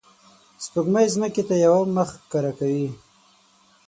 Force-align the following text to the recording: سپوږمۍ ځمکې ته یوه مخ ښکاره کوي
سپوږمۍ 0.63 1.05
ځمکې 1.13 1.43
ته 1.47 1.55
یوه 1.65 1.81
مخ 1.95 2.09
ښکاره 2.21 2.51
کوي 2.59 2.87